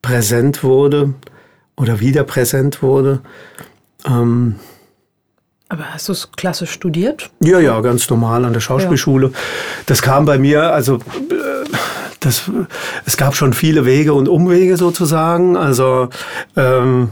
[0.00, 1.12] präsent wurde
[1.76, 3.20] oder wieder präsent wurde.
[4.06, 4.56] Ähm,
[5.68, 7.30] Aber hast du es klassisch studiert?
[7.40, 9.32] Ja, ja, ganz normal an der Schauspielschule.
[9.84, 11.55] Das kam bei mir, also äh,
[12.26, 12.50] das,
[13.04, 15.56] es gab schon viele Wege und Umwege sozusagen.
[15.56, 16.08] Also
[16.56, 17.10] ähm,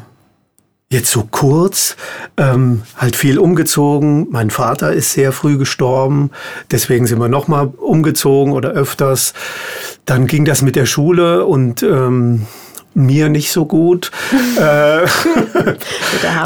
[0.90, 1.96] jetzt so kurz,
[2.36, 4.26] ähm, halt viel umgezogen.
[4.30, 6.30] Mein Vater ist sehr früh gestorben,
[6.70, 9.34] deswegen sind wir nochmal umgezogen oder öfters.
[10.04, 12.46] Dann ging das mit der Schule und ähm,
[12.94, 14.10] mir nicht so gut.
[14.56, 15.06] äh,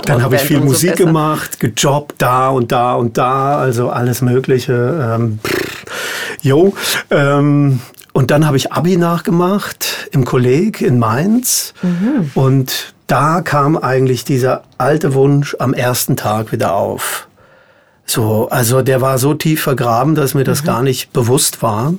[0.04, 1.04] dann habe ich viel Musik besser.
[1.04, 5.16] gemacht, gejobbt da und da und da, also alles Mögliche.
[5.16, 5.38] Ähm,
[6.42, 6.74] jo.
[7.10, 7.80] Ähm,
[8.18, 11.72] und dann habe ich Abi nachgemacht im Kolleg in Mainz.
[11.82, 12.32] Mhm.
[12.34, 17.28] Und da kam eigentlich dieser alte Wunsch am ersten Tag wieder auf.
[18.06, 20.46] So, also der war so tief vergraben, dass mir Mhm.
[20.46, 21.94] das gar nicht bewusst war.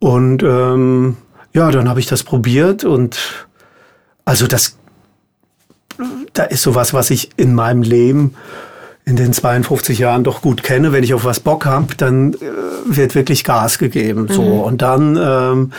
[0.00, 1.16] Und ähm,
[1.52, 3.46] ja, dann habe ich das probiert und
[4.24, 4.76] also das
[6.32, 8.34] da ist sowas, was ich in meinem Leben
[9.04, 10.92] in den 52 Jahren doch gut kenne.
[10.92, 12.36] Wenn ich auf was Bock habe, dann äh,
[12.84, 14.28] wird wirklich Gas gegeben.
[14.28, 15.72] So und dann ähm,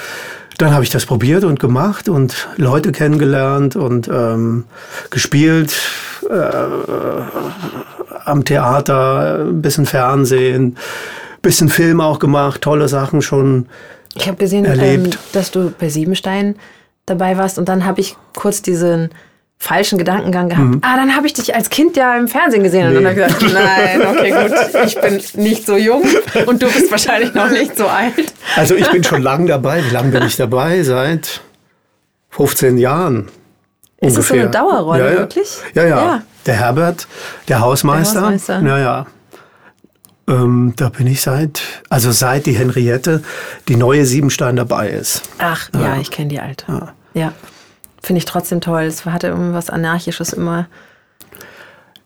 [0.57, 4.65] dann habe ich das probiert und gemacht und Leute kennengelernt und ähm,
[5.09, 5.75] gespielt
[6.29, 6.35] äh,
[8.25, 10.77] am Theater, ein bisschen Fernsehen,
[11.41, 13.67] bisschen Film auch gemacht, tolle Sachen schon.
[14.15, 15.15] Ich habe gesehen, erlebt.
[15.15, 16.55] ähm, dass du bei Siebenstein
[17.05, 19.09] dabei warst und dann habe ich kurz diesen
[19.57, 20.75] falschen Gedankengang gehabt.
[20.81, 22.87] Ah, dann habe ich dich als Kind ja im Fernsehen gesehen.
[22.87, 24.31] Und dann habe ich gesagt, nein, okay,
[24.73, 26.03] gut, ich bin nicht so jung
[26.45, 28.33] und du bist wahrscheinlich noch nicht so alt.
[28.57, 29.83] Also ich bin schon lang dabei.
[29.85, 30.83] Wie lange bin ich dabei?
[30.83, 31.41] Seit
[32.31, 33.29] 15 Jahren.
[34.01, 34.61] Ist das so eine ungefähr.
[34.61, 35.19] Dauerrolle, ja, ja.
[35.19, 35.57] wirklich?
[35.75, 36.23] Ja, ja, Ja.
[36.45, 37.07] Der Herbert,
[37.47, 38.19] der Hausmeister.
[38.19, 38.61] Der Hausmeister.
[38.63, 39.05] Ja, ja.
[40.27, 43.23] Ähm, da bin ich seit, also seit die Henriette,
[43.69, 45.21] die neue Siebenstein dabei ist.
[45.37, 46.91] Ach, ja, ich kenne die alte.
[47.13, 47.33] Ja.
[48.03, 48.83] Finde ich trotzdem toll.
[48.83, 50.67] Es hatte irgendwas Anarchisches immer.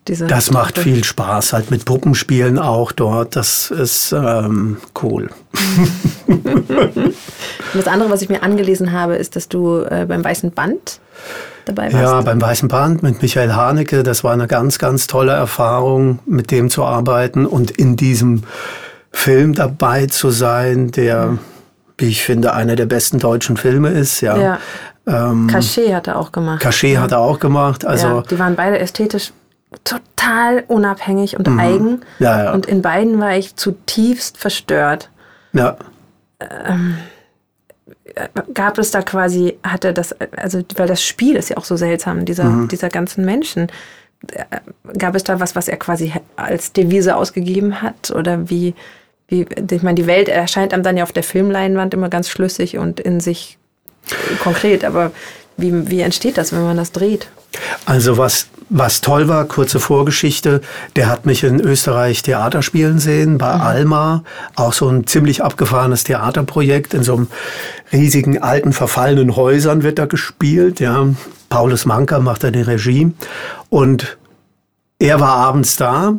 [0.06, 3.36] Diese Das macht viel Spaß, halt mit Puppenspielen auch dort.
[3.36, 5.28] Das ist ähm, cool.
[6.26, 7.14] Und
[7.74, 11.00] das andere, was ich mir angelesen habe, ist, dass du äh, beim Weißen Band
[11.66, 12.02] dabei warst.
[12.02, 16.50] Ja, beim Weißen Band mit Michael Haneke, das war eine ganz, ganz tolle Erfahrung, mit
[16.50, 18.44] dem zu arbeiten und in diesem
[19.10, 21.38] Film dabei zu sein, der,
[21.98, 24.22] wie ich finde, einer der besten deutschen Filme ist.
[24.22, 24.36] Ja.
[24.38, 24.58] Ja.
[25.08, 26.60] Ähm, Cachet hat er auch gemacht.
[26.60, 27.84] Cachet hat er auch gemacht.
[27.86, 29.32] Also ja, die waren beide ästhetisch
[29.84, 31.58] total unabhängig und Mhm.
[31.60, 32.00] eigen.
[32.18, 32.52] Ja, ja.
[32.52, 35.10] Und in beiden war ich zutiefst verstört.
[35.52, 35.76] Ja.
[38.54, 42.24] Gab es da quasi, hatte das, also weil das Spiel ist ja auch so seltsam,
[42.24, 42.68] dieser, Mhm.
[42.68, 43.68] dieser ganzen Menschen.
[44.98, 48.10] Gab es da was, was er quasi als Devise ausgegeben hat?
[48.10, 48.74] Oder wie,
[49.28, 52.78] wie, ich meine, die Welt erscheint einem dann ja auf der Filmleinwand immer ganz schlüssig
[52.78, 53.58] und in sich
[54.42, 55.12] konkret, aber
[55.56, 57.28] wie, wie entsteht das, wenn man das dreht?
[57.84, 60.60] Also was, was toll war, kurze Vorgeschichte,
[60.96, 64.22] der hat mich in Österreich Theater spielen sehen, bei Alma,
[64.54, 67.26] auch so ein ziemlich abgefahrenes Theaterprojekt, in so einem
[67.92, 71.08] riesigen, alten, verfallenen Häusern wird da gespielt, ja.
[71.48, 73.12] Paulus Manker macht da die Regie
[73.70, 74.18] und
[74.98, 76.14] er war abends da,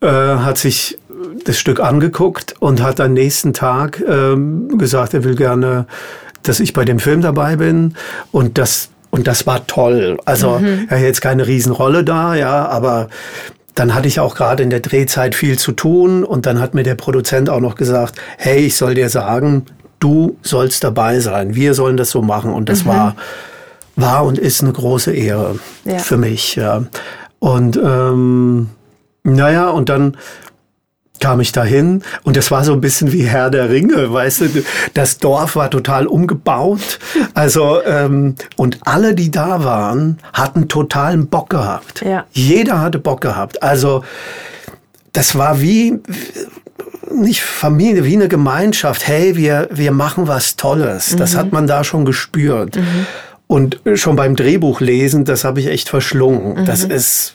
[0.00, 0.98] äh, hat sich
[1.44, 5.86] das Stück angeguckt und hat am nächsten Tag ähm, gesagt, er will gerne,
[6.48, 7.94] dass ich bei dem Film dabei bin.
[8.32, 10.18] Und das, und das war toll.
[10.24, 13.08] Also er hat jetzt keine Riesenrolle da, ja, aber
[13.74, 16.82] dann hatte ich auch gerade in der Drehzeit viel zu tun und dann hat mir
[16.82, 19.66] der Produzent auch noch gesagt, hey, ich soll dir sagen,
[20.00, 21.54] du sollst dabei sein.
[21.54, 22.52] Wir sollen das so machen.
[22.52, 23.14] Und das war,
[23.96, 25.98] war und ist eine große Ehre Ja.
[25.98, 26.56] für mich.
[26.56, 26.84] Ja.
[27.38, 28.68] Und ähm,
[29.22, 30.16] naja, und dann
[31.20, 34.64] kam ich dahin und das war so ein bisschen wie Herr der Ringe, weißt du,
[34.94, 36.98] das Dorf war total umgebaut,
[37.34, 42.02] also ähm, und alle, die da waren, hatten totalen Bock gehabt.
[42.04, 42.26] Ja.
[42.32, 43.62] Jeder hatte Bock gehabt.
[43.62, 44.04] Also
[45.12, 45.98] das war wie
[47.12, 49.06] nicht Familie, wie eine Gemeinschaft.
[49.06, 51.16] Hey, wir, wir machen was Tolles.
[51.16, 52.78] Das hat man da schon gespürt.
[53.46, 56.66] Und schon beim Drehbuch lesen, das habe ich echt verschlungen.
[56.66, 57.34] Das ist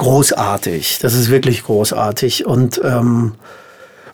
[0.00, 0.98] großartig.
[1.00, 2.46] Das ist wirklich großartig.
[2.46, 3.34] Und ähm,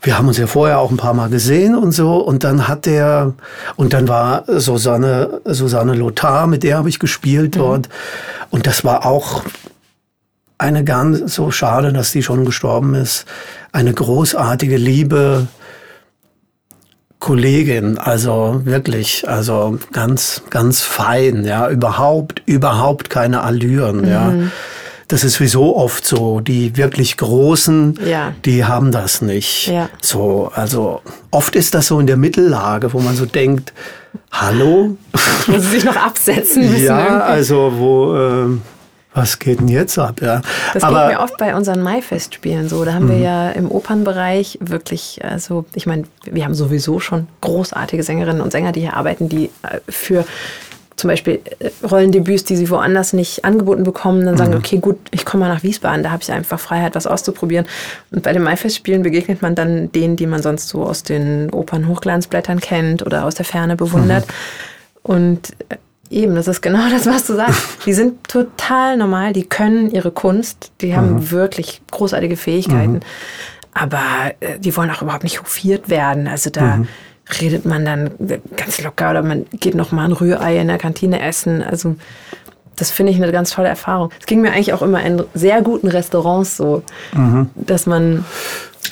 [0.02, 2.16] wir haben uns ja vorher auch ein paar Mal gesehen und so.
[2.16, 3.34] Und dann hat der,
[3.76, 7.88] und dann war Susanne, Susanne Lothar, mit der habe ich gespielt dort.
[8.50, 9.44] Und das war auch
[10.58, 13.24] eine ganz, so schade, dass die schon gestorben ist,
[13.70, 15.46] eine großartige, liebe
[17.20, 24.32] Kollegin, also wirklich, also ganz, ganz fein, ja, überhaupt, überhaupt keine Allüren, ja.
[25.08, 26.40] Das ist wie so oft so.
[26.40, 28.32] Die wirklich Großen, Ja.
[28.44, 29.68] die haben das nicht.
[29.68, 29.88] Ja.
[30.02, 33.72] So, also oft ist das so in der Mittellage, wo man so denkt,
[34.32, 34.96] hallo?
[35.46, 36.84] Sie sich noch absetzen müssen.
[36.84, 37.22] ja, irgendwie.
[37.22, 38.62] also wo, ähm,
[39.14, 40.20] was geht denn jetzt ab?
[40.20, 40.42] Ja.
[40.74, 42.84] Das geht mir oft bei unseren Maifestspielen so.
[42.84, 48.02] Da haben wir ja im Opernbereich wirklich, also ich meine, wir haben sowieso schon großartige
[48.02, 50.26] Sängerinnen und Sänger, die hier arbeiten, die äh, für
[50.96, 55.24] zum Beispiel äh, Rollendebüts, die sie woanders nicht angeboten bekommen, dann sagen, okay, gut, ich
[55.24, 57.66] komme mal nach Wiesbaden, da habe ich einfach Freiheit, was auszuprobieren.
[58.10, 62.60] Und bei den Maifestspielen begegnet man dann denen, die man sonst so aus den Opern-Hochglanzblättern
[62.60, 64.26] kennt oder aus der Ferne bewundert.
[65.02, 65.76] Und äh,
[66.08, 67.62] eben, das ist genau das, was du sagst.
[67.84, 73.00] Die sind total normal, die können ihre Kunst, die haben wirklich großartige Fähigkeiten.
[73.74, 76.26] Aber äh, die wollen auch überhaupt nicht hofiert werden.
[76.26, 76.80] Also da
[77.40, 78.10] redet man dann
[78.56, 81.62] ganz locker oder man geht noch mal ein Rührei in der Kantine essen.
[81.62, 81.96] Also
[82.76, 84.10] das finde ich eine ganz tolle Erfahrung.
[84.20, 86.82] Es ging mir eigentlich auch immer in sehr guten Restaurants so,
[87.54, 88.24] dass man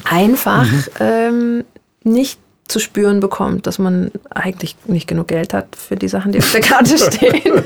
[0.05, 0.66] einfach
[1.01, 1.64] ähm,
[2.03, 6.38] nicht zu spüren bekommt, dass man eigentlich nicht genug Geld hat für die Sachen, die
[6.38, 7.62] auf der Karte stehen.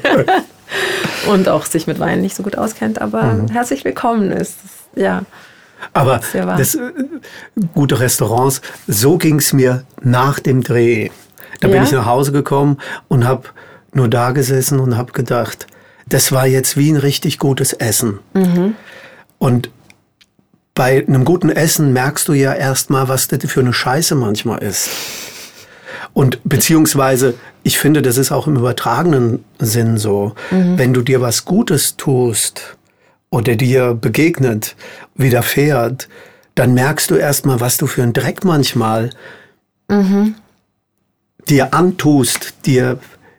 [1.31, 4.59] Und auch sich mit Wein nicht so gut auskennt, aber herzlich willkommen ist.
[4.97, 5.23] Ja.
[5.93, 6.21] Aber
[6.57, 6.81] das, äh,
[7.75, 11.11] gute Restaurants, so ging's mir nach dem Dreh.
[11.61, 11.83] Da bin Ja?
[11.85, 13.49] ich nach Hause gekommen und habe
[13.93, 15.67] nur da gesessen und habe gedacht,
[16.09, 18.21] das war jetzt wie ein richtig gutes Essen.
[18.35, 18.75] Mhm.
[19.39, 19.71] Und
[20.75, 24.89] bei einem guten Essen merkst du ja erstmal, was das für eine Scheiße manchmal ist.
[26.13, 30.35] Und beziehungsweise, ich finde, das ist auch im übertragenen Sinn so.
[30.51, 32.78] Wenn du dir was Gutes tust
[33.31, 34.77] oder dir begegnet,
[35.15, 36.09] widerfährt,
[36.55, 39.11] dann merkst du erstmal, was du für einen Dreck manchmal
[41.49, 42.99] dir antust, dir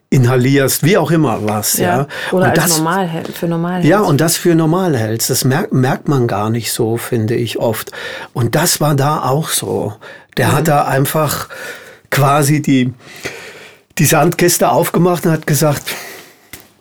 [0.09, 1.77] inhalierst, wie auch immer was.
[1.77, 2.07] Ja.
[2.31, 4.09] Oder und als das, normal für normal ja, hältst.
[4.09, 5.29] und das für normal hältst.
[5.29, 7.91] Das merkt, merkt man gar nicht so, finde ich oft.
[8.33, 9.93] Und das war da auch so.
[10.37, 11.49] Der hat da einfach
[12.09, 12.93] quasi die,
[13.99, 15.83] die Sandkiste aufgemacht und hat gesagt,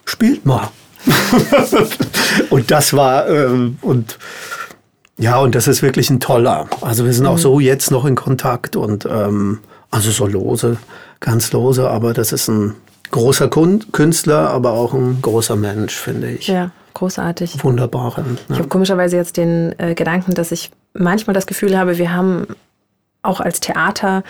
[0.07, 0.71] spielt mal.
[2.51, 4.19] und das war, ähm, und
[5.19, 6.69] ja, und das ist wirklich ein toller.
[6.81, 9.59] Also wir sind auch so jetzt noch in Kontakt und ähm,
[9.91, 10.77] also so lose,
[11.21, 12.75] ganz lose, aber das ist ein
[13.11, 16.47] großer Künstler, aber auch ein großer Mensch, finde ich.
[16.49, 17.63] Ja, großartig.
[17.65, 18.39] Wunderbaren.
[18.45, 18.59] Ich Ja.
[18.59, 22.47] habe komischerweise jetzt den äh, Gedanken, dass ich manchmal das Gefühl habe, wir haben
[23.23, 24.23] auch als Theater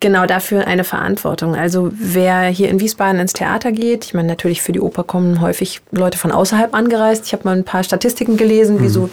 [0.00, 1.54] genau dafür eine Verantwortung.
[1.54, 5.40] Also wer hier in Wiesbaden ins Theater geht, ich meine natürlich für die Oper kommen
[5.40, 7.26] häufig Leute von außerhalb angereist.
[7.26, 9.10] Ich habe mal ein paar Statistiken gelesen, wie so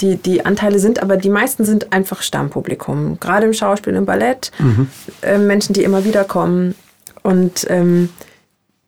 [0.00, 3.18] die, die Anteile sind, aber die meisten sind einfach Stammpublikum.
[3.20, 4.52] Gerade im Schauspiel, im Ballett,
[5.22, 6.74] äh, Menschen, die immer wieder kommen.
[7.22, 8.10] Und ähm,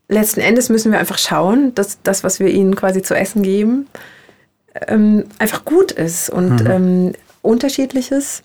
[0.09, 3.88] letzten Endes müssen wir einfach schauen, dass das, was wir ihnen quasi zu essen geben,
[4.87, 8.42] ähm, einfach gut ist und ähm, unterschiedlich ist.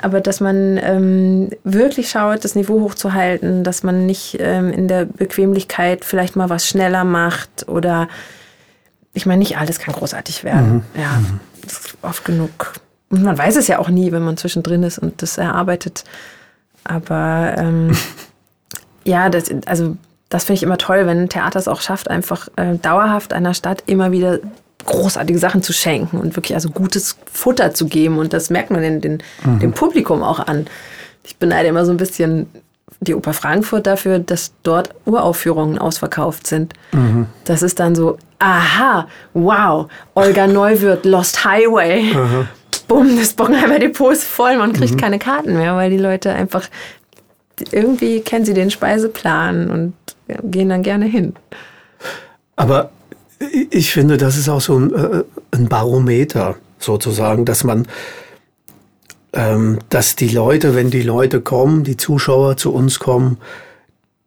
[0.00, 5.04] Aber dass man ähm, wirklich schaut, das Niveau hochzuhalten, dass man nicht ähm, in der
[5.04, 8.08] Bequemlichkeit vielleicht mal was schneller macht oder
[9.12, 10.84] ich meine, nicht alles kann großartig werden.
[10.94, 11.20] Ja,
[11.62, 12.74] das ist oft genug.
[13.10, 16.04] Und man weiß es ja auch nie, wenn man zwischendrin ist und das erarbeitet.
[16.84, 17.96] Aber ähm,
[19.04, 19.96] ja, das, also
[20.28, 23.54] das finde ich immer toll, wenn ein Theater es auch schafft, einfach äh, dauerhaft einer
[23.54, 24.38] Stadt immer wieder
[24.84, 28.18] großartige Sachen zu schenken und wirklich also gutes Futter zu geben.
[28.18, 30.66] Und das merkt man den, den, dem Publikum auch an.
[31.24, 32.46] Ich beneide immer so ein bisschen
[33.00, 36.74] die Oper Frankfurt dafür, dass dort Uraufführungen ausverkauft sind.
[37.44, 42.12] Das ist dann so, aha, wow, Olga Neuwirth, Lost Highway.
[42.88, 46.68] Bumm, das Bockenheimer Depot ist voll, man kriegt keine Karten mehr, weil die Leute einfach
[47.72, 49.94] irgendwie kennen sie den Speiseplan und
[50.44, 51.34] gehen dann gerne hin.
[52.56, 52.90] Aber
[53.70, 57.86] ich finde, das ist auch so ein, äh, ein Barometer sozusagen, dass man,
[59.32, 63.38] ähm, dass die Leute, wenn die Leute kommen, die Zuschauer zu uns kommen,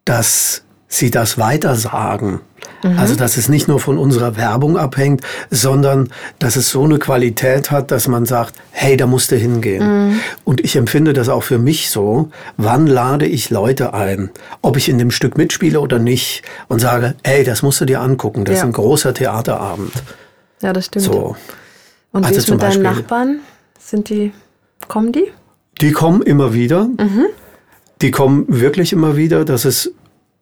[0.05, 2.41] dass sie das weitersagen.
[2.97, 7.69] Also, dass es nicht nur von unserer Werbung abhängt, sondern dass es so eine Qualität
[7.71, 10.19] hat, dass man sagt, hey, da musst du hingehen.
[10.43, 14.89] Und ich empfinde das auch für mich so, wann lade ich Leute ein, ob ich
[14.89, 18.55] in dem Stück mitspiele oder nicht und sage, hey, das musst du dir angucken, das
[18.55, 18.65] ist Ja.
[18.65, 19.93] ein großer Theaterabend.
[20.61, 21.05] Ja, das stimmt.
[21.05, 21.35] So.
[22.11, 23.39] Und wie Also ist zum mit deinen Beispiel- Nachbarn?
[23.79, 24.33] Sind die,
[24.87, 25.31] kommen die?
[25.81, 26.87] Die kommen immer wieder.
[28.01, 29.45] Die kommen wirklich immer wieder.
[29.45, 29.91] Das ist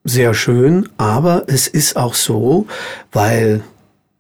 [0.04, 0.90] sehr schön.
[0.98, 2.68] Aber es ist auch so,
[3.12, 3.62] weil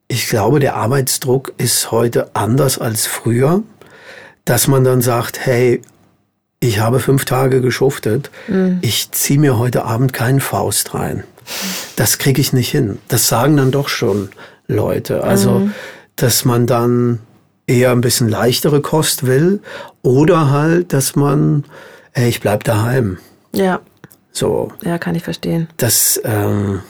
[0.08, 3.62] ich glaube, der Arbeitsdruck ist heute anders als früher,
[4.46, 5.82] dass man dann sagt, hey,
[6.60, 8.32] ich habe fünf Tage geschuftet,
[8.82, 11.24] ich ziehe mir heute Abend keinen Faust rein.
[11.96, 12.98] Das kriege ich nicht hin.
[13.08, 14.30] Das sagen dann doch schon
[14.68, 15.24] Leute.
[15.24, 15.70] Also,
[16.16, 17.20] dass man dann
[17.66, 19.62] eher ein bisschen leichtere Kost will
[20.02, 21.64] oder halt, dass man,
[22.14, 23.20] ey, ich bleib daheim.
[23.54, 23.80] Ja,
[24.32, 25.68] So, ja, kann ich verstehen.
[25.78, 26.82] das, ähm,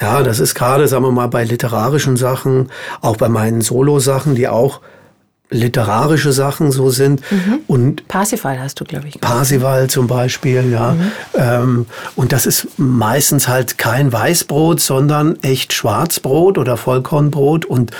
[0.00, 4.46] ja, das ist gerade, sagen wir mal, bei literarischen Sachen, auch bei meinen Solo-Sachen, die
[4.46, 4.80] auch
[5.48, 7.22] literarische Sachen so sind
[7.68, 9.20] und Parsifal hast du, glaube ich.
[9.20, 10.96] Parsival zum Beispiel, ja.
[11.34, 17.92] Ähm, und das ist meistens halt kein Weißbrot, sondern echt Schwarzbrot oder Vollkornbrot und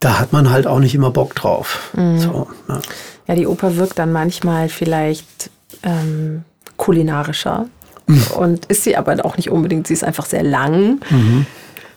[0.00, 1.92] da hat man halt auch nicht immer Bock drauf.
[1.94, 2.80] So, ja.
[3.28, 5.50] Ja, die Oper wirkt dann manchmal vielleicht
[5.82, 6.44] ähm,
[6.76, 7.66] kulinarischer.
[8.36, 9.88] Und ist sie aber auch nicht unbedingt.
[9.88, 11.00] Sie ist einfach sehr lang.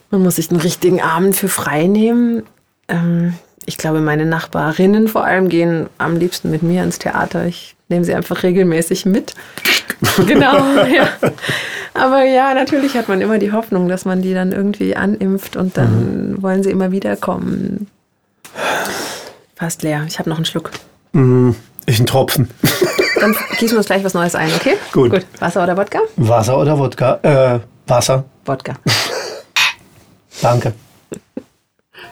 [0.09, 2.43] Man muss sich einen richtigen Abend für frei nehmen.
[2.87, 7.45] Ähm, ich glaube, meine Nachbarinnen vor allem gehen am liebsten mit mir ins Theater.
[7.45, 9.35] Ich nehme sie einfach regelmäßig mit.
[10.25, 11.09] genau, ja.
[11.93, 15.77] Aber ja, natürlich hat man immer die Hoffnung, dass man die dann irgendwie animpft und
[15.77, 17.87] dann wollen sie immer wieder kommen.
[19.55, 20.05] Fast leer.
[20.07, 20.71] Ich habe noch einen Schluck.
[21.89, 22.47] Ich ein Tropfen.
[23.19, 24.75] Dann gießen wir uns gleich was Neues ein, okay?
[24.91, 25.09] Gut.
[25.09, 25.25] Gut.
[25.39, 25.99] Wasser oder Wodka?
[26.17, 27.19] Wasser oder Wodka?
[27.23, 28.25] Äh, Wasser.
[28.45, 28.75] Wodka.
[30.39, 30.73] Danke.